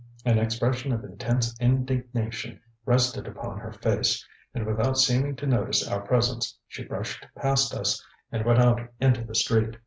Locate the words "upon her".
3.27-3.71